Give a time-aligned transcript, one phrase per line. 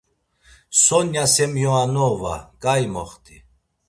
[0.83, 3.37] Sonya Semyoanova ǩai moxt̆i.